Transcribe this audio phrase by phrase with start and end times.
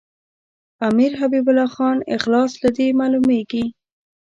[0.89, 3.65] امیر حبیب الله خان اخلاص له دې معلومیږي.